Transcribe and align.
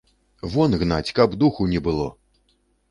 Вон 0.53 0.71
гнаць, 0.83 1.13
каб 1.21 1.39
духу 1.45 1.71
не 1.77 1.85
было! 1.91 2.11